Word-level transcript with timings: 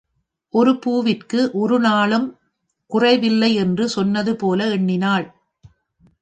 உன் 0.53 0.79
பூவிற்கு 0.79 1.39
ஒருநாளும் 1.53 2.25
குறைவில்லை! 2.91 3.51
என்று 3.55 3.85
சொன்னது 3.89 4.35
போல 4.35 4.69
எண்ணினாள். 4.69 5.27